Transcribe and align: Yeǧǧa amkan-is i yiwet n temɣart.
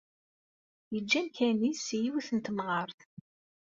Yeǧǧa 0.93 1.15
amkan-is 1.21 1.85
i 1.95 1.97
yiwet 2.03 2.29
n 2.33 2.39
temɣart. 2.39 2.99